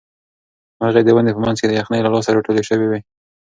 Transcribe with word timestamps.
مرغۍ 0.79 1.03
د 1.05 1.09
ونې 1.15 1.31
په 1.35 1.41
منځ 1.45 1.57
کې 1.59 1.67
د 1.69 1.73
یخنۍ 1.79 1.99
له 2.03 2.09
لاسه 2.13 2.29
راټولې 2.35 2.63
شوې 2.69 2.87
وې. 2.87 2.99